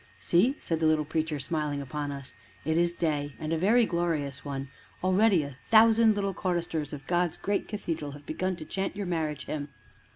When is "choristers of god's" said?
6.33-7.37